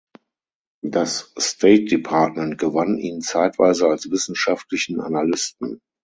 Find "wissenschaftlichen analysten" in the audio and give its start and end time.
4.09-5.79